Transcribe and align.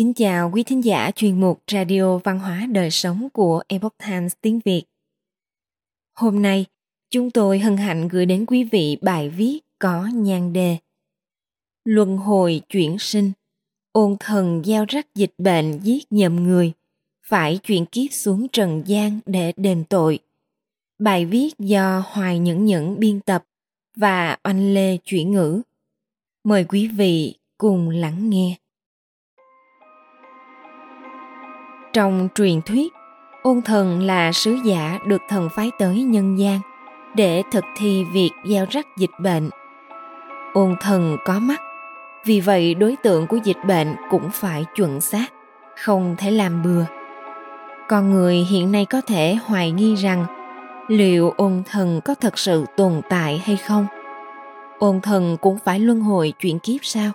Kính 0.00 0.14
chào 0.14 0.50
quý 0.54 0.62
thính 0.62 0.84
giả 0.84 1.10
chuyên 1.10 1.40
mục 1.40 1.62
Radio 1.72 2.18
Văn 2.18 2.38
hóa 2.38 2.66
Đời 2.70 2.90
Sống 2.90 3.28
của 3.32 3.62
Epoch 3.68 3.94
Times 3.98 4.32
tiếng 4.40 4.60
Việt. 4.64 4.82
Hôm 6.14 6.42
nay, 6.42 6.66
chúng 7.10 7.30
tôi 7.30 7.58
hân 7.58 7.76
hạnh 7.76 8.08
gửi 8.08 8.26
đến 8.26 8.46
quý 8.46 8.64
vị 8.64 8.98
bài 9.02 9.28
viết 9.28 9.58
có 9.78 10.08
nhan 10.14 10.52
đề 10.52 10.76
Luân 11.84 12.16
hồi 12.16 12.62
chuyển 12.68 12.98
sinh, 12.98 13.32
ôn 13.92 14.16
thần 14.20 14.62
gieo 14.64 14.84
rắc 14.88 15.14
dịch 15.14 15.34
bệnh 15.38 15.80
giết 15.82 16.12
nhầm 16.12 16.36
người, 16.36 16.72
phải 17.26 17.58
chuyển 17.58 17.86
kiếp 17.86 18.12
xuống 18.12 18.46
trần 18.52 18.82
gian 18.86 19.20
để 19.26 19.52
đền 19.56 19.84
tội. 19.88 20.18
Bài 20.98 21.26
viết 21.26 21.58
do 21.58 22.02
Hoài 22.06 22.38
Nhẫn 22.38 22.64
Nhẫn 22.64 23.00
biên 23.00 23.20
tập 23.20 23.44
và 23.96 24.38
Oanh 24.44 24.74
Lê 24.74 24.96
chuyển 24.96 25.32
ngữ. 25.32 25.62
Mời 26.44 26.64
quý 26.64 26.88
vị 26.88 27.34
cùng 27.58 27.90
lắng 27.90 28.30
nghe. 28.30 28.56
Trong 31.92 32.28
truyền 32.34 32.62
thuyết, 32.62 32.92
ôn 33.42 33.62
thần 33.62 34.02
là 34.02 34.32
sứ 34.32 34.56
giả 34.64 34.98
được 35.06 35.22
thần 35.28 35.48
phái 35.48 35.70
tới 35.78 36.02
nhân 36.02 36.38
gian 36.38 36.60
để 37.14 37.42
thực 37.52 37.64
thi 37.76 38.04
việc 38.12 38.30
gieo 38.44 38.66
rắc 38.70 38.86
dịch 38.96 39.10
bệnh. 39.20 39.50
Ôn 40.54 40.76
thần 40.80 41.16
có 41.24 41.38
mắt, 41.38 41.60
vì 42.24 42.40
vậy 42.40 42.74
đối 42.74 42.96
tượng 42.96 43.26
của 43.26 43.36
dịch 43.36 43.56
bệnh 43.66 43.94
cũng 44.10 44.30
phải 44.30 44.64
chuẩn 44.76 45.00
xác, 45.00 45.26
không 45.76 46.16
thể 46.18 46.30
làm 46.30 46.62
bừa. 46.62 46.84
Con 47.88 48.10
người 48.10 48.36
hiện 48.36 48.72
nay 48.72 48.84
có 48.84 49.00
thể 49.00 49.34
hoài 49.44 49.70
nghi 49.70 49.94
rằng 49.94 50.26
liệu 50.88 51.34
ôn 51.36 51.62
thần 51.70 52.00
có 52.04 52.14
thật 52.14 52.38
sự 52.38 52.64
tồn 52.76 53.00
tại 53.08 53.42
hay 53.44 53.56
không? 53.56 53.86
Ôn 54.78 55.00
thần 55.00 55.36
cũng 55.40 55.58
phải 55.64 55.78
luân 55.78 56.00
hồi 56.00 56.32
chuyển 56.40 56.58
kiếp 56.58 56.80
sao? 56.82 57.10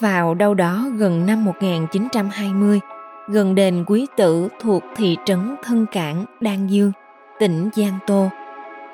Vào 0.00 0.34
đâu 0.34 0.54
đó 0.54 0.86
gần 0.96 1.26
năm 1.26 1.44
1920, 1.44 2.80
gần 3.28 3.54
đền 3.54 3.84
Quý 3.86 4.06
Tử 4.16 4.48
thuộc 4.60 4.82
thị 4.96 5.16
trấn 5.24 5.56
Thân 5.62 5.86
Cảng, 5.92 6.24
Đan 6.40 6.66
Dương, 6.66 6.92
tỉnh 7.38 7.70
Giang 7.74 7.98
Tô, 8.06 8.28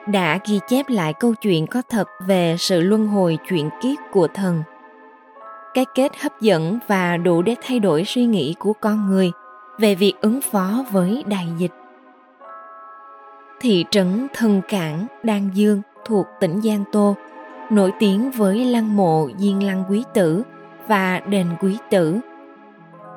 đã 0.07 0.39
ghi 0.47 0.61
chép 0.69 0.89
lại 0.89 1.13
câu 1.21 1.35
chuyện 1.35 1.67
có 1.67 1.83
thật 1.89 2.09
về 2.27 2.57
sự 2.59 2.81
luân 2.81 3.07
hồi 3.07 3.39
chuyển 3.49 3.71
kiếp 3.83 3.99
của 4.13 4.29
thần. 4.35 4.63
Cái 5.75 5.85
kết 5.95 6.13
hấp 6.21 6.41
dẫn 6.41 6.79
và 6.87 7.17
đủ 7.17 7.43
để 7.43 7.55
thay 7.63 7.79
đổi 7.79 8.05
suy 8.05 8.25
nghĩ 8.25 8.55
của 8.59 8.73
con 8.73 9.07
người 9.07 9.33
về 9.79 9.95
việc 9.95 10.15
ứng 10.21 10.41
phó 10.41 10.85
với 10.91 11.25
đại 11.27 11.49
dịch. 11.59 11.73
Thị 13.61 13.85
trấn 13.91 14.27
Thân 14.35 14.61
Cảng, 14.69 15.07
Đan 15.23 15.51
Dương 15.55 15.83
thuộc 16.05 16.27
tỉnh 16.41 16.61
Giang 16.61 16.85
Tô, 16.93 17.17
nổi 17.71 17.93
tiếng 17.99 18.31
với 18.31 18.65
lăng 18.65 18.97
mộ 18.97 19.29
Diên 19.39 19.59
Lăng 19.59 19.85
Quý 19.89 20.05
Tử– 20.15 20.43
và 20.91 21.21
đền 21.21 21.47
quý 21.61 21.79
tử. 21.91 22.21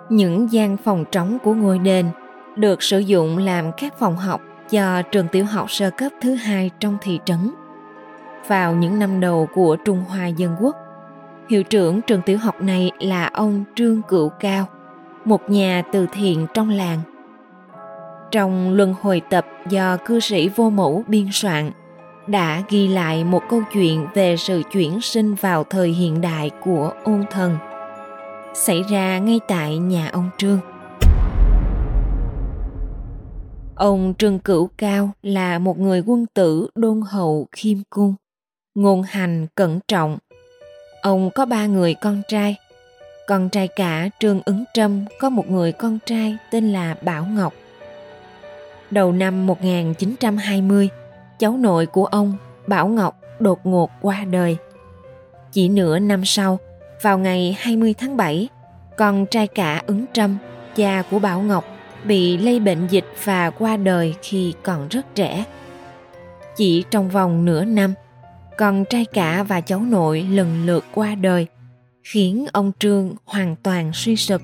Những 0.10 0.52
gian 0.52 0.78
phòng 0.78 1.06
trống 1.12 1.38
của 1.44 1.54
ngôi 1.54 1.80
đền 1.80 2.06
được 2.56 2.84
sử 2.84 3.00
dụng 3.00 3.38
làm 3.38 3.72
các 3.78 4.00
phòng 4.00 4.18
học 4.18 4.42
cho 4.70 5.02
trường 5.02 5.28
tiểu 5.28 5.46
học 5.46 5.72
sơ 5.72 5.90
cấp 5.90 6.12
thứ 6.22 6.34
hai 6.36 6.72
trong 6.80 6.98
thị 7.02 7.20
trấn. 7.26 7.52
Vào 8.48 8.76
những 8.76 9.00
năm 9.00 9.20
đầu 9.20 9.48
của 9.54 9.76
Trung 9.86 10.04
Hoa 10.10 10.28
Dân 10.28 10.56
Quốc, 10.60 10.76
hiệu 11.50 11.64
trưởng 11.64 12.02
trường 12.02 12.22
tiểu 12.22 12.38
học 12.38 12.62
này 12.62 12.92
là 13.00 13.26
ông 13.26 13.64
Trương 13.76 14.02
Cửu 14.02 14.30
Cao, 14.30 14.66
một 15.26 15.50
nhà 15.50 15.84
từ 15.92 16.08
thiện 16.14 16.48
trong 16.54 16.70
làng. 16.70 17.00
Trong 18.32 18.74
luân 18.74 18.94
hồi 19.02 19.22
tập 19.30 19.46
do 19.70 19.98
cư 20.06 20.20
sĩ 20.20 20.50
vô 20.50 20.70
mẫu 20.70 21.04
biên 21.08 21.28
soạn, 21.32 21.72
đã 22.28 22.64
ghi 22.70 22.88
lại 22.88 23.24
một 23.24 23.42
câu 23.50 23.62
chuyện 23.74 24.08
về 24.14 24.38
sự 24.38 24.62
chuyển 24.72 25.02
sinh 25.02 25.36
vào 25.36 25.64
thời 25.64 25.90
hiện 25.90 26.22
đại 26.22 26.52
của 26.64 26.92
ôn 27.04 27.24
thần. 27.32 27.58
Xảy 28.54 28.84
ra 28.90 29.18
ngay 29.18 29.40
tại 29.48 29.78
nhà 29.78 30.10
ông 30.14 30.30
trương. 30.38 30.60
Ông 33.76 34.14
trương 34.18 34.40
cửu 34.40 34.70
cao 34.78 35.10
là 35.24 35.60
một 35.60 35.80
người 35.80 36.04
quân 36.06 36.26
tử 36.34 36.68
đôn 36.76 37.02
hậu 37.02 37.48
khiêm 37.52 37.78
cung 37.90 38.16
ngôn 38.76 39.02
hành 39.02 39.48
cẩn 39.56 39.80
trọng. 39.88 40.18
Ông 41.02 41.30
có 41.36 41.46
ba 41.46 41.66
người 41.66 41.94
con 41.94 42.22
trai. 42.28 42.56
Con 43.28 43.50
trai 43.50 43.68
cả 43.68 44.10
trương 44.20 44.42
ứng 44.46 44.64
trâm 44.74 45.06
có 45.20 45.30
một 45.30 45.50
người 45.52 45.72
con 45.72 46.00
trai 46.06 46.38
tên 46.52 46.74
là 46.74 46.96
Bảo 47.02 47.26
Ngọc. 47.26 47.54
Đầu 48.92 49.12
năm 49.12 49.48
1920, 49.48 50.90
cháu 51.44 51.58
nội 51.58 51.86
của 51.86 52.06
ông, 52.06 52.38
Bảo 52.68 52.88
Ngọc, 52.88 53.20
đột 53.40 53.66
ngột 53.66 53.92
qua 54.02 54.26
đời. 54.32 54.58
Chỉ 55.52 55.70
nửa 55.70 56.00
năm 56.00 56.26
sau, 56.26 56.60
vào 57.02 57.18
ngày 57.18 57.58
20 57.60 57.94
tháng 57.98 58.18
7, 58.18 58.48
con 58.98 59.26
trai 59.26 59.48
cả 59.48 59.82
ứng 59.86 60.06
trâm, 60.14 60.38
cha 60.76 61.04
của 61.12 61.20
Bảo 61.20 61.42
Ngọc, 61.42 61.66
bị 62.04 62.38
lây 62.38 62.60
bệnh 62.60 62.88
dịch 62.88 63.06
và 63.24 63.50
qua 63.50 63.78
đời 63.78 64.16
khi 64.22 64.54
còn 64.64 64.88
rất 64.88 65.16
trẻ. 65.16 65.46
Chỉ 66.56 66.84
trong 66.92 67.10
vòng 67.10 67.46
nửa 67.46 67.66
năm, 67.66 67.94
con 68.58 68.86
trai 68.90 69.06
cả 69.06 69.44
và 69.44 69.62
cháu 69.62 69.80
nội 69.80 70.28
lần 70.32 70.66
lượt 70.66 70.86
qua 70.94 71.16
đời, 71.16 71.48
khiến 72.04 72.46
ông 72.54 72.72
Trương 72.80 73.16
hoàn 73.26 73.56
toàn 73.64 73.92
suy 73.94 74.16
sụp. 74.16 74.42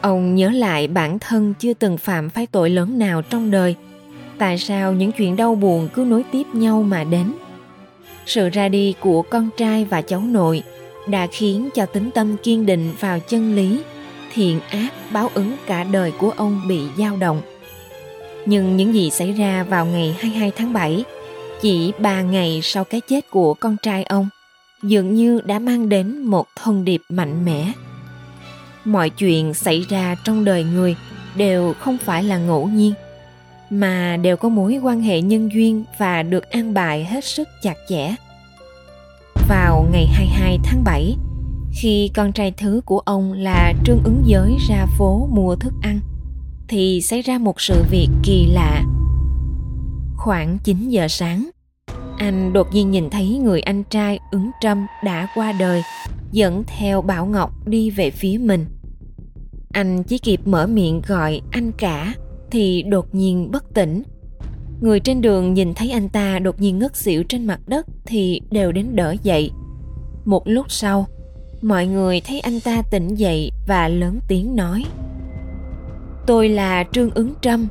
Ông 0.00 0.34
nhớ 0.34 0.50
lại 0.50 0.88
bản 0.88 1.18
thân 1.18 1.54
chưa 1.58 1.74
từng 1.74 1.98
phạm 1.98 2.30
phải 2.30 2.46
tội 2.46 2.70
lớn 2.70 2.98
nào 2.98 3.22
trong 3.22 3.50
đời– 3.50 3.76
tại 4.40 4.58
sao 4.58 4.92
những 4.92 5.12
chuyện 5.12 5.36
đau 5.36 5.54
buồn 5.54 5.88
cứ 5.94 6.04
nối 6.04 6.24
tiếp 6.32 6.46
nhau 6.52 6.82
mà 6.82 7.04
đến? 7.04 7.32
Sự 8.26 8.48
ra 8.48 8.68
đi 8.68 8.94
của 9.00 9.22
con 9.22 9.48
trai 9.56 9.84
và 9.84 10.02
cháu 10.02 10.20
nội 10.20 10.62
đã 11.08 11.26
khiến 11.32 11.68
cho 11.74 11.86
tính 11.86 12.10
tâm 12.10 12.36
kiên 12.36 12.66
định 12.66 12.92
vào 13.00 13.20
chân 13.20 13.54
lý, 13.56 13.82
thiện 14.32 14.60
ác 14.70 14.88
báo 15.10 15.30
ứng 15.34 15.56
cả 15.66 15.84
đời 15.84 16.12
của 16.18 16.30
ông 16.30 16.60
bị 16.68 16.80
dao 16.98 17.16
động. 17.16 17.42
Nhưng 18.46 18.76
những 18.76 18.94
gì 18.94 19.10
xảy 19.10 19.32
ra 19.32 19.62
vào 19.62 19.86
ngày 19.86 20.16
22 20.18 20.52
tháng 20.56 20.72
7 20.72 21.04
chỉ 21.60 21.92
3 21.98 22.22
ngày 22.22 22.60
sau 22.62 22.84
cái 22.84 23.00
chết 23.00 23.30
của 23.30 23.54
con 23.54 23.76
trai 23.82 24.04
ông, 24.04 24.28
dường 24.82 25.14
như 25.14 25.40
đã 25.44 25.58
mang 25.58 25.88
đến 25.88 26.18
một 26.22 26.46
thông 26.56 26.84
điệp 26.84 27.02
mạnh 27.08 27.44
mẽ. 27.44 27.72
Mọi 28.84 29.10
chuyện 29.10 29.54
xảy 29.54 29.84
ra 29.88 30.16
trong 30.24 30.44
đời 30.44 30.64
người 30.64 30.96
đều 31.34 31.74
không 31.80 31.98
phải 31.98 32.22
là 32.22 32.38
ngẫu 32.38 32.68
nhiên 32.68 32.94
mà 33.70 34.16
đều 34.16 34.36
có 34.36 34.48
mối 34.48 34.76
quan 34.82 35.00
hệ 35.00 35.22
nhân 35.22 35.52
duyên 35.52 35.84
và 35.98 36.22
được 36.22 36.50
an 36.50 36.74
bài 36.74 37.04
hết 37.04 37.24
sức 37.24 37.48
chặt 37.62 37.76
chẽ. 37.88 38.14
Vào 39.48 39.86
ngày 39.92 40.06
22 40.06 40.58
tháng 40.64 40.84
7, 40.84 41.16
khi 41.72 42.10
con 42.14 42.32
trai 42.32 42.52
thứ 42.56 42.80
của 42.84 42.98
ông 42.98 43.32
là 43.32 43.74
Trương 43.84 44.02
Ứng 44.04 44.22
Giới 44.26 44.56
ra 44.68 44.86
phố 44.98 45.28
mua 45.32 45.56
thức 45.56 45.72
ăn, 45.82 46.00
thì 46.68 47.00
xảy 47.00 47.22
ra 47.22 47.38
một 47.38 47.60
sự 47.60 47.84
việc 47.90 48.08
kỳ 48.22 48.46
lạ. 48.46 48.84
Khoảng 50.16 50.58
9 50.64 50.88
giờ 50.88 51.08
sáng, 51.08 51.50
anh 52.18 52.52
đột 52.52 52.66
nhiên 52.72 52.90
nhìn 52.90 53.10
thấy 53.10 53.38
người 53.38 53.60
anh 53.60 53.82
trai 53.84 54.18
ứng 54.30 54.50
trâm 54.60 54.86
đã 55.04 55.28
qua 55.34 55.52
đời, 55.52 55.82
dẫn 56.32 56.64
theo 56.66 57.02
Bảo 57.02 57.26
Ngọc 57.26 57.66
đi 57.66 57.90
về 57.90 58.10
phía 58.10 58.38
mình. 58.38 58.66
Anh 59.72 60.02
chỉ 60.02 60.18
kịp 60.18 60.40
mở 60.44 60.66
miệng 60.66 61.02
gọi 61.06 61.40
anh 61.50 61.72
cả 61.72 62.14
thì 62.50 62.82
đột 62.82 63.14
nhiên 63.14 63.50
bất 63.50 63.74
tỉnh. 63.74 64.02
Người 64.80 65.00
trên 65.00 65.20
đường 65.20 65.54
nhìn 65.54 65.74
thấy 65.74 65.90
anh 65.90 66.08
ta 66.08 66.38
đột 66.38 66.60
nhiên 66.60 66.78
ngất 66.78 66.96
xỉu 66.96 67.22
trên 67.22 67.46
mặt 67.46 67.60
đất 67.66 67.86
thì 68.06 68.40
đều 68.50 68.72
đến 68.72 68.96
đỡ 68.96 69.14
dậy. 69.22 69.50
Một 70.24 70.42
lúc 70.48 70.66
sau, 70.68 71.06
mọi 71.62 71.86
người 71.86 72.20
thấy 72.20 72.40
anh 72.40 72.60
ta 72.60 72.82
tỉnh 72.90 73.14
dậy 73.14 73.50
và 73.66 73.88
lớn 73.88 74.20
tiếng 74.28 74.56
nói 74.56 74.84
Tôi 76.26 76.48
là 76.48 76.84
Trương 76.92 77.10
Ứng 77.10 77.34
Trâm. 77.40 77.68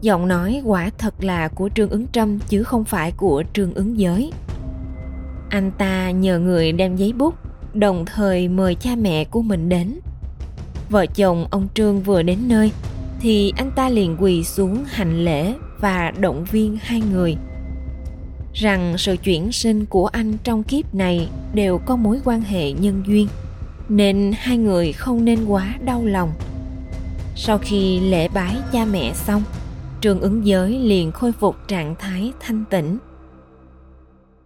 Giọng 0.00 0.28
nói 0.28 0.62
quả 0.64 0.90
thật 0.98 1.24
là 1.24 1.48
của 1.48 1.68
Trương 1.74 1.90
Ứng 1.90 2.06
Trâm 2.12 2.38
chứ 2.48 2.62
không 2.62 2.84
phải 2.84 3.12
của 3.12 3.42
Trương 3.52 3.74
Ứng 3.74 3.98
Giới. 3.98 4.32
Anh 5.48 5.70
ta 5.78 6.10
nhờ 6.10 6.38
người 6.38 6.72
đem 6.72 6.96
giấy 6.96 7.12
bút, 7.12 7.34
đồng 7.74 8.04
thời 8.04 8.48
mời 8.48 8.74
cha 8.74 8.90
mẹ 8.96 9.24
của 9.24 9.42
mình 9.42 9.68
đến. 9.68 10.00
Vợ 10.90 11.06
chồng 11.06 11.46
ông 11.50 11.68
Trương 11.74 12.00
vừa 12.00 12.22
đến 12.22 12.38
nơi 12.48 12.72
thì 13.20 13.52
anh 13.56 13.70
ta 13.70 13.88
liền 13.88 14.16
quỳ 14.20 14.44
xuống 14.44 14.84
hành 14.86 15.24
lễ 15.24 15.54
và 15.80 16.10
động 16.10 16.44
viên 16.50 16.78
hai 16.82 17.02
người. 17.12 17.36
Rằng 18.54 18.94
sự 18.98 19.16
chuyển 19.16 19.52
sinh 19.52 19.86
của 19.86 20.06
anh 20.06 20.36
trong 20.44 20.62
kiếp 20.62 20.94
này 20.94 21.28
đều 21.54 21.78
có 21.78 21.96
mối 21.96 22.20
quan 22.24 22.40
hệ 22.40 22.72
nhân 22.72 23.02
duyên, 23.06 23.28
nên 23.88 24.32
hai 24.36 24.58
người 24.58 24.92
không 24.92 25.24
nên 25.24 25.44
quá 25.44 25.74
đau 25.84 26.04
lòng. 26.04 26.32
Sau 27.36 27.58
khi 27.58 28.00
lễ 28.00 28.28
bái 28.28 28.56
cha 28.72 28.84
mẹ 28.84 29.12
xong, 29.14 29.42
trường 30.00 30.20
ứng 30.20 30.46
giới 30.46 30.78
liền 30.78 31.12
khôi 31.12 31.32
phục 31.32 31.56
trạng 31.68 31.94
thái 31.98 32.32
thanh 32.40 32.64
tĩnh. 32.70 32.98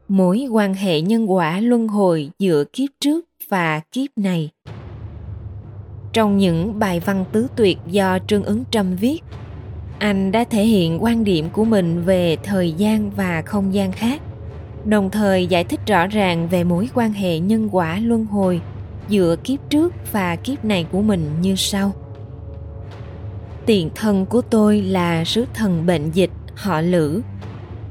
Mối 0.09 0.47
quan 0.51 0.75
hệ 0.75 1.01
nhân 1.01 1.33
quả 1.33 1.61
luân 1.61 1.89
hồi 1.89 2.31
giữa 2.39 2.65
kiếp 2.73 2.89
trước 3.01 3.25
và 3.49 3.81
kiếp 3.93 4.11
này 4.17 4.51
trong 6.15 6.39
những 6.39 6.79
bài 6.79 7.01
văn 7.01 7.25
tứ 7.33 7.47
tuyệt 7.57 7.79
do 7.87 8.19
Trương 8.27 8.45
Ứng 8.45 8.65
Trâm 8.71 8.97
viết, 8.97 9.23
anh 9.99 10.33
đã 10.33 10.45
thể 10.45 10.65
hiện 10.65 11.05
quan 11.05 11.25
điểm 11.25 11.51
của 11.53 11.65
mình 11.65 12.05
về 12.05 12.37
thời 12.43 12.73
gian 12.73 13.11
và 13.11 13.43
không 13.43 13.75
gian 13.75 13.93
khác, 13.93 14.23
đồng 14.85 15.11
thời 15.11 15.47
giải 15.47 15.65
thích 15.65 15.81
rõ 15.87 16.07
ràng 16.07 16.49
về 16.49 16.65
mối 16.65 16.89
quan 16.95 17.13
hệ 17.13 17.39
nhân 17.39 17.69
quả 17.73 17.99
luân 18.03 18.27
hồi 18.27 18.61
giữa 19.09 19.37
kiếp 19.37 19.71
trước 19.71 20.13
và 20.13 20.37
kiếp 20.37 20.65
này 20.65 20.87
của 20.93 21.03
mình 21.03 21.31
như 21.41 21.55
sau 21.57 21.93
tiền 23.67 23.91
thân 23.95 24.27
của 24.27 24.41
tôi 24.41 24.83
là 24.83 25.25
sứ 25.25 25.45
thần 25.55 25.87
bệnh 25.87 26.11
dịch 26.11 26.31
họ 26.55 26.81
lữ 26.81 27.23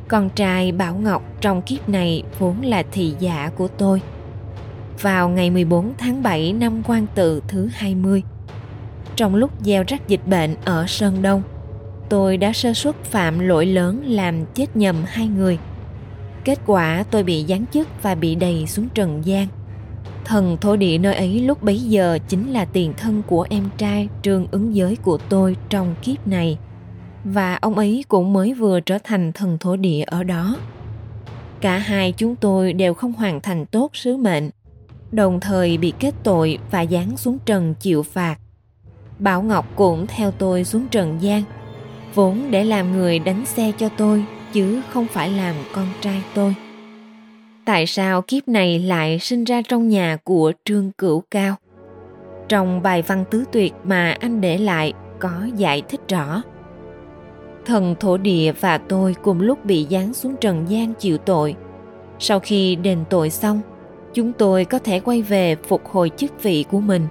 con 0.08 0.30
trai 0.30 0.72
Bảo 0.72 0.96
Ngọc 0.96 1.24
trong 1.42 1.62
kiếp 1.62 1.90
này 1.90 2.24
vốn 2.40 2.62
là 2.62 2.84
thị 2.92 3.14
giả 3.20 3.52
của 3.56 3.68
tôi. 3.68 4.02
Vào 5.02 5.30
ngày 5.30 5.50
14 5.50 5.94
tháng 5.98 6.24
7 6.24 6.54
năm 6.54 6.82
quan 6.88 7.06
tự 7.16 7.42
thứ 7.48 7.70
20, 7.74 8.24
trong 9.16 9.36
lúc 9.36 9.52
gieo 9.62 9.84
rắc 9.88 10.08
dịch 10.08 10.28
bệnh 10.28 10.56
ở 10.66 10.86
Sơn 10.88 11.22
Đông, 11.22 11.42
tôi 12.10 12.38
đã 12.38 12.54
sơ 12.54 12.74
suất 12.74 13.04
phạm 13.04 13.40
lỗi 13.40 13.66
lớn 13.66 14.04
làm 14.06 14.46
chết 14.46 14.76
nhầm 14.76 14.96
hai 15.08 15.28
người. 15.28 15.58
Kết 16.44 16.60
quả 16.66 17.04
tôi 17.12 17.24
bị 17.24 17.46
giáng 17.50 17.66
chức 17.74 17.88
và 18.02 18.16
bị 18.16 18.36
đầy 18.36 18.68
xuống 18.68 18.88
trần 18.94 19.22
gian. 19.26 19.48
Thần 20.26 20.58
thổ 20.62 20.76
địa 20.76 20.98
nơi 20.98 21.16
ấy 21.16 21.42
lúc 21.42 21.64
bấy 21.64 21.80
giờ 21.80 22.20
chính 22.28 22.54
là 22.54 22.66
tiền 22.66 22.94
thân 22.98 23.22
của 23.28 23.48
em 23.50 23.70
trai 23.78 24.10
trương 24.22 24.48
ứng 24.52 24.76
giới 24.76 24.96
của 24.96 25.18
tôi 25.30 25.56
trong 25.70 25.96
kiếp 26.02 26.28
này 26.28 26.58
và 27.24 27.56
ông 27.56 27.76
ấy 27.76 28.04
cũng 28.08 28.34
mới 28.34 28.54
vừa 28.54 28.80
trở 28.80 28.98
thành 29.04 29.32
thần 29.32 29.58
thổ 29.58 29.76
địa 29.76 30.04
ở 30.08 30.24
đó. 30.24 30.58
Cả 31.62 31.78
hai 31.78 32.12
chúng 32.12 32.36
tôi 32.36 32.74
đều 32.74 32.94
không 32.94 33.14
hoàn 33.14 33.42
thành 33.42 33.66
tốt 33.66 33.90
sứ 33.94 34.18
mệnh, 34.18 34.50
đồng 35.14 35.40
thời 35.40 35.78
bị 35.78 35.94
kết 36.00 36.14
tội 36.24 36.58
và 36.72 36.86
giáng 36.86 37.18
xuống 37.18 37.38
trần 37.46 37.74
chịu 37.80 38.04
phạt. 38.04 38.36
Bảo 39.20 39.42
Ngọc 39.42 39.66
cũng 39.76 40.08
theo 40.08 40.32
tôi 40.32 40.64
xuống 40.64 40.88
trần 40.92 41.22
gian, 41.22 41.44
vốn 42.16 42.52
để 42.52 42.64
làm 42.64 42.92
người 42.92 43.20
đánh 43.20 43.46
xe 43.46 43.72
cho 43.78 43.90
tôi 43.90 44.26
chứ 44.54 44.82
không 44.90 45.08
phải 45.08 45.30
làm 45.30 45.56
con 45.76 45.88
trai 46.02 46.22
tôi. 46.34 46.56
Tại 47.66 47.86
sao 47.86 48.22
kiếp 48.22 48.48
này 48.48 48.80
lại 48.80 49.20
sinh 49.20 49.44
ra 49.44 49.62
trong 49.70 49.90
nhà 49.90 50.18
của 50.24 50.52
Trương 50.66 50.92
Cửu 50.92 51.24
Cao? 51.32 51.56
Trong 52.50 52.82
bài 52.82 53.02
văn 53.02 53.26
tứ 53.32 53.44
tuyệt 53.52 53.74
mà 53.84 54.18
anh 54.20 54.42
để 54.42 54.58
lại 54.58 54.94
có 55.20 55.48
giải 55.56 55.82
thích 55.90 56.02
rõ 56.10 56.42
thần 57.66 57.96
thổ 58.00 58.18
địa 58.18 58.52
và 58.60 58.78
tôi 58.78 59.16
cùng 59.24 59.42
lúc 59.42 59.66
bị 59.66 59.88
giáng 59.90 60.14
xuống 60.14 60.36
trần 60.42 60.66
gian 60.70 60.94
chịu 60.94 61.18
tội. 61.18 61.56
Sau 62.20 62.40
khi 62.40 62.76
đền 62.76 63.04
tội 63.10 63.30
xong, 63.30 63.62
chúng 64.14 64.34
tôi 64.34 64.66
có 64.66 64.80
thể 64.80 65.00
quay 65.00 65.22
về 65.22 65.56
phục 65.56 65.86
hồi 65.86 66.12
chức 66.18 66.44
vị 66.44 66.66
của 66.72 66.80
mình. 66.80 67.08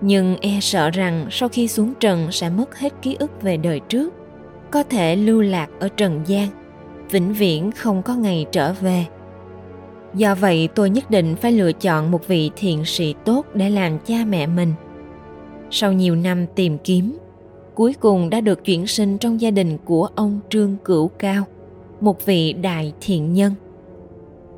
Nhưng 0.00 0.36
e 0.40 0.58
sợ 0.60 0.90
rằng 0.90 1.26
sau 1.30 1.48
khi 1.48 1.68
xuống 1.68 1.92
trần 2.00 2.32
sẽ 2.32 2.50
mất 2.50 2.78
hết 2.78 2.92
ký 3.02 3.16
ức 3.18 3.42
về 3.42 3.56
đời 3.56 3.80
trước, 3.88 4.14
có 4.70 4.82
thể 4.82 5.16
lưu 5.16 5.40
lạc 5.40 5.68
ở 5.80 5.88
trần 5.88 6.20
gian, 6.26 6.48
vĩnh 7.10 7.32
viễn 7.32 7.70
không 7.72 8.02
có 8.02 8.14
ngày 8.14 8.46
trở 8.52 8.72
về. 8.72 9.04
Do 10.14 10.34
vậy 10.34 10.68
tôi 10.74 10.90
nhất 10.90 11.10
định 11.10 11.36
phải 11.36 11.52
lựa 11.52 11.72
chọn 11.72 12.10
một 12.10 12.28
vị 12.28 12.50
thiện 12.56 12.84
sĩ 12.84 13.14
tốt 13.24 13.46
để 13.54 13.70
làm 13.70 13.98
cha 13.98 14.16
mẹ 14.28 14.46
mình. 14.46 14.72
Sau 15.70 15.92
nhiều 15.92 16.14
năm 16.14 16.46
tìm 16.54 16.78
kiếm, 16.78 17.16
cuối 17.74 17.94
cùng 18.00 18.30
đã 18.30 18.40
được 18.40 18.64
chuyển 18.64 18.86
sinh 18.86 19.18
trong 19.18 19.40
gia 19.40 19.50
đình 19.50 19.78
của 19.84 20.08
ông 20.14 20.40
Trương 20.50 20.76
Cửu 20.84 21.08
Cao, 21.08 21.44
một 22.00 22.26
vị 22.26 22.52
đại 22.52 22.92
thiện 23.00 23.32
nhân. 23.32 23.52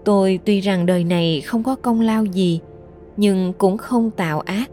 Tôi 0.05 0.39
tuy 0.45 0.61
rằng 0.61 0.87
đời 0.87 1.05
này 1.05 1.41
không 1.41 1.63
có 1.63 1.75
công 1.75 2.01
lao 2.01 2.25
gì, 2.25 2.61
nhưng 3.17 3.53
cũng 3.59 3.79
không 3.79 4.11
tạo 4.11 4.41
ác. 4.41 4.71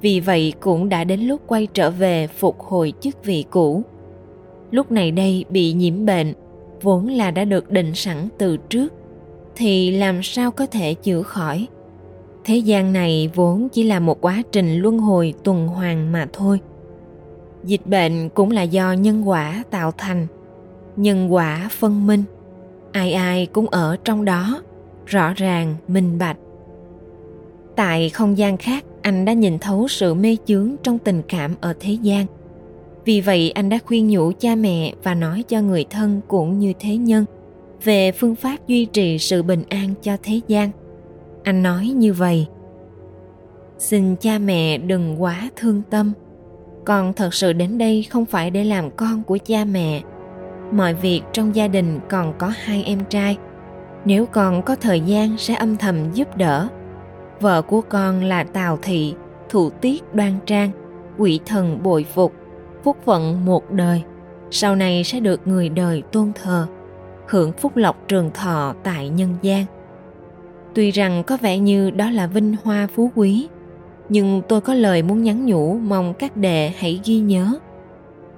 Vì 0.00 0.20
vậy 0.20 0.52
cũng 0.60 0.88
đã 0.88 1.04
đến 1.04 1.20
lúc 1.20 1.40
quay 1.46 1.66
trở 1.74 1.90
về 1.90 2.26
phục 2.26 2.60
hồi 2.60 2.92
chức 3.00 3.24
vị 3.24 3.44
cũ. 3.50 3.82
Lúc 4.70 4.92
này 4.92 5.10
đây 5.10 5.44
bị 5.48 5.72
nhiễm 5.72 6.06
bệnh, 6.06 6.34
vốn 6.82 7.06
là 7.06 7.30
đã 7.30 7.44
được 7.44 7.70
định 7.70 7.94
sẵn 7.94 8.28
từ 8.38 8.56
trước, 8.56 8.92
thì 9.56 9.90
làm 9.90 10.22
sao 10.22 10.50
có 10.50 10.66
thể 10.66 10.94
chữa 10.94 11.22
khỏi? 11.22 11.66
Thế 12.44 12.56
gian 12.56 12.92
này 12.92 13.30
vốn 13.34 13.68
chỉ 13.68 13.82
là 13.82 14.00
một 14.00 14.20
quá 14.20 14.42
trình 14.52 14.76
luân 14.76 14.98
hồi 14.98 15.34
tuần 15.44 15.68
hoàn 15.68 16.12
mà 16.12 16.26
thôi– 16.32 16.60
dịch 17.64 17.86
bệnh 17.86 18.28
cũng 18.28 18.50
là 18.50 18.62
do 18.62 18.92
nhân 18.92 19.28
quả 19.28 19.62
tạo 19.70 19.92
thành 19.98 20.26
nhân 20.96 21.34
quả 21.34 21.68
phân 21.70 22.06
minh 22.06 22.24
ai 22.92 23.12
ai 23.12 23.46
cũng 23.46 23.68
ở 23.68 23.96
trong 24.04 24.24
đó, 24.24 24.62
rõ 25.06 25.32
ràng, 25.36 25.74
minh 25.88 26.18
bạch. 26.18 26.36
Tại 27.76 28.10
không 28.10 28.38
gian 28.38 28.56
khác, 28.56 28.84
anh 29.02 29.24
đã 29.24 29.32
nhìn 29.32 29.58
thấu 29.58 29.88
sự 29.88 30.14
mê 30.14 30.36
chướng 30.46 30.76
trong 30.82 30.98
tình 30.98 31.22
cảm 31.28 31.54
ở 31.60 31.74
thế 31.80 31.92
gian. 31.92 32.26
Vì 33.04 33.20
vậy, 33.20 33.50
anh 33.50 33.68
đã 33.68 33.78
khuyên 33.86 34.08
nhủ 34.08 34.32
cha 34.38 34.54
mẹ 34.54 34.94
và 35.02 35.14
nói 35.14 35.44
cho 35.48 35.60
người 35.60 35.84
thân 35.90 36.20
cũng 36.28 36.58
như 36.58 36.72
thế 36.80 36.96
nhân 36.96 37.24
về 37.84 38.12
phương 38.12 38.34
pháp 38.34 38.56
duy 38.66 38.84
trì 38.84 39.18
sự 39.18 39.42
bình 39.42 39.62
an 39.68 39.94
cho 40.02 40.16
thế 40.22 40.40
gian. 40.48 40.70
Anh 41.42 41.62
nói 41.62 41.86
như 41.86 42.12
vậy, 42.12 42.46
xin 43.78 44.16
cha 44.16 44.38
mẹ 44.38 44.78
đừng 44.78 45.22
quá 45.22 45.50
thương 45.56 45.82
tâm. 45.90 46.12
Con 46.84 47.12
thật 47.12 47.34
sự 47.34 47.52
đến 47.52 47.78
đây 47.78 48.02
không 48.02 48.26
phải 48.26 48.50
để 48.50 48.64
làm 48.64 48.90
con 48.90 49.22
của 49.22 49.38
cha 49.44 49.64
mẹ 49.64 50.02
mọi 50.72 50.94
việc 50.94 51.22
trong 51.32 51.54
gia 51.54 51.68
đình 51.68 52.00
còn 52.08 52.32
có 52.38 52.52
hai 52.56 52.84
em 52.84 53.04
trai. 53.08 53.36
Nếu 54.04 54.26
con 54.26 54.62
có 54.62 54.76
thời 54.76 55.00
gian 55.00 55.38
sẽ 55.38 55.54
âm 55.54 55.76
thầm 55.76 56.12
giúp 56.12 56.36
đỡ. 56.36 56.68
Vợ 57.40 57.62
của 57.62 57.80
con 57.80 58.24
là 58.24 58.44
tào 58.44 58.78
thị, 58.82 59.14
thủ 59.48 59.70
tiết 59.70 60.14
đoan 60.14 60.32
trang, 60.46 60.70
quỷ 61.18 61.40
thần 61.46 61.82
bội 61.82 62.06
phục, 62.14 62.32
phúc 62.84 62.96
phận 63.04 63.44
một 63.44 63.70
đời. 63.70 64.02
Sau 64.50 64.76
này 64.76 65.04
sẽ 65.04 65.20
được 65.20 65.46
người 65.46 65.68
đời 65.68 66.02
tôn 66.12 66.32
thờ, 66.42 66.66
hưởng 67.26 67.52
phúc 67.52 67.76
lộc 67.76 68.08
trường 68.08 68.30
thọ 68.30 68.74
tại 68.82 69.08
nhân 69.08 69.34
gian. 69.42 69.64
Tuy 70.74 70.90
rằng 70.90 71.22
có 71.26 71.36
vẻ 71.36 71.58
như 71.58 71.90
đó 71.90 72.10
là 72.10 72.26
vinh 72.26 72.56
hoa 72.64 72.88
phú 72.94 73.10
quý, 73.14 73.48
nhưng 74.08 74.42
tôi 74.48 74.60
có 74.60 74.74
lời 74.74 75.02
muốn 75.02 75.22
nhắn 75.22 75.46
nhủ 75.46 75.74
mong 75.74 76.14
các 76.14 76.36
đệ 76.36 76.72
hãy 76.76 77.00
ghi 77.04 77.18
nhớ. 77.18 77.58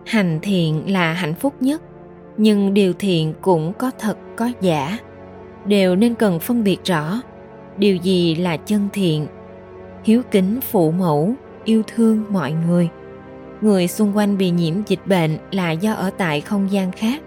Hành 0.06 0.38
thiện 0.42 0.92
là 0.92 1.12
hạnh 1.12 1.34
phúc 1.34 1.54
nhất 1.60 1.82
nhưng 2.36 2.74
điều 2.74 2.92
thiện 2.92 3.34
cũng 3.40 3.72
có 3.78 3.90
thật, 3.98 4.16
có 4.36 4.50
giả. 4.60 4.98
Đều 5.66 5.96
nên 5.96 6.14
cần 6.14 6.38
phân 6.38 6.64
biệt 6.64 6.84
rõ. 6.84 7.20
Điều 7.76 7.96
gì 7.96 8.34
là 8.34 8.56
chân 8.56 8.88
thiện? 8.92 9.26
Hiếu 10.04 10.22
kính 10.30 10.60
phụ 10.60 10.90
mẫu, 10.90 11.34
yêu 11.64 11.82
thương 11.86 12.24
mọi 12.30 12.52
người. 12.52 12.88
Người 13.60 13.88
xung 13.88 14.16
quanh 14.16 14.38
bị 14.38 14.50
nhiễm 14.50 14.74
dịch 14.86 15.06
bệnh 15.06 15.38
là 15.50 15.70
do 15.70 15.92
ở 15.92 16.10
tại 16.18 16.40
không 16.40 16.72
gian 16.72 16.92
khác. 16.92 17.22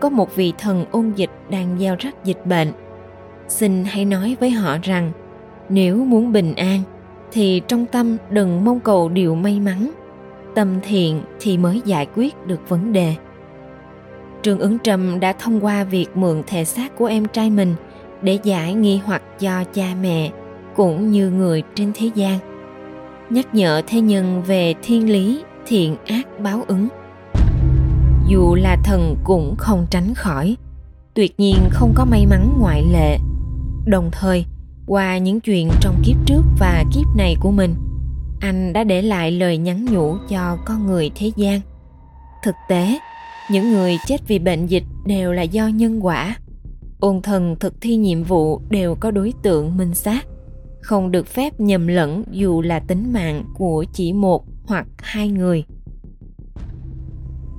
Có 0.00 0.08
một 0.08 0.36
vị 0.36 0.52
thần 0.58 0.84
ôn 0.90 1.12
dịch 1.16 1.30
đang 1.50 1.76
gieo 1.78 1.96
rắc 1.98 2.24
dịch 2.24 2.46
bệnh. 2.46 2.72
Xin 3.48 3.84
hãy 3.84 4.04
nói 4.04 4.36
với 4.40 4.50
họ 4.50 4.76
rằng, 4.82 5.12
nếu 5.68 5.96
muốn 5.96 6.32
bình 6.32 6.54
an, 6.54 6.82
thì 7.32 7.62
trong 7.68 7.86
tâm 7.86 8.16
đừng 8.30 8.64
mong 8.64 8.80
cầu 8.80 9.08
điều 9.08 9.34
may 9.34 9.60
mắn. 9.60 9.90
Tâm 10.54 10.68
thiện 10.82 11.22
thì 11.40 11.58
mới 11.58 11.82
giải 11.84 12.06
quyết 12.14 12.46
được 12.46 12.68
vấn 12.68 12.92
đề 12.92 13.14
trương 14.42 14.58
ứng 14.58 14.78
Trầm 14.78 15.20
đã 15.20 15.32
thông 15.32 15.64
qua 15.64 15.84
việc 15.84 16.16
mượn 16.16 16.42
thể 16.46 16.64
xác 16.64 16.96
của 16.98 17.06
em 17.06 17.24
trai 17.32 17.50
mình 17.50 17.74
để 18.22 18.38
giải 18.42 18.74
nghi 18.74 19.00
hoặc 19.04 19.22
cho 19.40 19.64
cha 19.74 19.94
mẹ 20.02 20.30
cũng 20.76 21.10
như 21.10 21.30
người 21.30 21.62
trên 21.74 21.92
thế 21.94 22.10
gian. 22.14 22.38
Nhắc 23.30 23.54
nhở 23.54 23.82
thế 23.86 24.00
nhân 24.00 24.42
về 24.42 24.74
thiên 24.82 25.12
lý, 25.12 25.44
thiện 25.66 25.96
ác 26.06 26.40
báo 26.40 26.64
ứng. 26.68 26.88
Dù 28.26 28.54
là 28.54 28.76
thần 28.84 29.16
cũng 29.24 29.54
không 29.58 29.86
tránh 29.90 30.14
khỏi, 30.14 30.56
tuyệt 31.14 31.40
nhiên 31.40 31.56
không 31.70 31.92
có 31.94 32.04
may 32.04 32.26
mắn 32.26 32.56
ngoại 32.58 32.82
lệ. 32.92 33.18
Đồng 33.86 34.10
thời, 34.12 34.44
qua 34.86 35.18
những 35.18 35.40
chuyện 35.40 35.70
trong 35.80 35.94
kiếp 36.04 36.16
trước 36.26 36.42
và 36.58 36.84
kiếp 36.94 37.16
này 37.16 37.36
của 37.40 37.50
mình, 37.50 37.74
anh 38.40 38.72
đã 38.72 38.84
để 38.84 39.02
lại 39.02 39.30
lời 39.30 39.58
nhắn 39.58 39.84
nhủ 39.84 40.16
cho 40.28 40.56
con 40.64 40.86
người 40.86 41.10
thế 41.14 41.32
gian. 41.36 41.60
Thực 42.44 42.54
tế 42.68 42.98
những 43.50 43.70
người 43.70 43.98
chết 44.06 44.28
vì 44.28 44.38
bệnh 44.38 44.66
dịch 44.66 44.84
đều 45.06 45.32
là 45.32 45.42
do 45.42 45.68
nhân 45.68 46.04
quả. 46.06 46.36
Ôn 47.00 47.22
thần 47.22 47.56
thực 47.60 47.80
thi 47.80 47.96
nhiệm 47.96 48.22
vụ 48.22 48.60
đều 48.70 48.94
có 48.94 49.10
đối 49.10 49.32
tượng 49.42 49.76
minh 49.76 49.94
xác. 49.94 50.26
Không 50.80 51.10
được 51.10 51.26
phép 51.26 51.60
nhầm 51.60 51.86
lẫn 51.86 52.24
dù 52.30 52.62
là 52.62 52.78
tính 52.78 53.12
mạng 53.12 53.44
của 53.54 53.84
chỉ 53.92 54.12
một 54.12 54.44
hoặc 54.66 54.86
hai 54.98 55.28
người. 55.28 55.64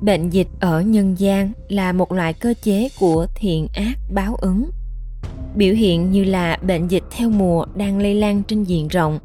Bệnh 0.02 0.30
dịch 0.30 0.48
ở 0.60 0.82
nhân 0.82 1.16
gian 1.20 1.52
là 1.70 1.94
một 1.94 2.12
loại 2.12 2.34
cơ 2.34 2.54
chế 2.64 2.90
của 3.00 3.28
thiện 3.36 3.68
ác 3.74 3.98
báo 4.14 4.36
ứng. 4.36 4.70
Biểu 5.56 5.74
hiện 5.74 6.12
như 6.12 6.24
là 6.24 6.58
bệnh 6.68 6.88
dịch 6.88 7.04
theo 7.18 7.30
mùa 7.30 7.66
đang 7.76 8.00
lây 8.00 8.16
lan 8.16 8.44
trên 8.48 8.64
diện 8.64 8.88
rộng. 8.88 9.20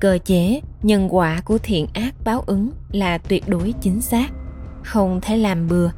Cơ 0.00 0.18
chế, 0.24 0.60
nhân 0.82 1.14
quả 1.14 1.42
của 1.44 1.58
thiện 1.58 1.86
ác 1.92 2.14
báo 2.24 2.40
ứng 2.46 2.70
là 2.92 3.18
tuyệt 3.18 3.48
đối 3.48 3.74
chính 3.80 4.00
xác 4.00 4.28
không 4.84 5.20
thể 5.20 5.36
làm 5.36 5.68
bừa. 5.68 5.90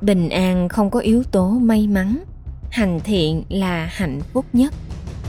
Bình 0.00 0.28
an 0.28 0.68
không 0.68 0.90
có 0.90 1.00
yếu 1.00 1.22
tố 1.22 1.48
may 1.48 1.86
mắn. 1.86 2.24
Hành 2.70 3.00
thiện 3.04 3.42
là 3.48 3.86
hạnh 3.92 4.20
phúc 4.32 4.46
nhất. 4.52 4.74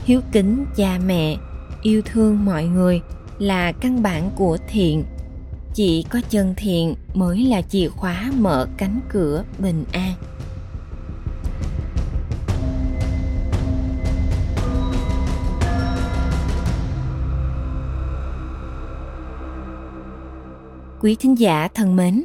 Hiếu 0.04 0.20
kính 0.32 0.66
cha 0.76 0.98
mẹ, 1.06 1.36
yêu 1.82 2.02
thương 2.04 2.44
mọi 2.44 2.64
người 2.64 3.00
là 3.38 3.72
căn 3.72 4.02
bản 4.02 4.30
của 4.36 4.58
thiện. 4.68 5.04
Chỉ 5.74 6.02
có 6.02 6.20
chân 6.30 6.54
thiện 6.56 6.94
mới 7.14 7.44
là 7.44 7.62
chìa 7.62 7.88
khóa 7.88 8.32
mở 8.38 8.68
cánh 8.76 9.00
cửa 9.08 9.44
bình 9.58 9.84
an. 9.92 10.12
Quý 21.00 21.16
thính 21.20 21.38
giả 21.38 21.68
thân 21.74 21.96
mến 21.96 22.24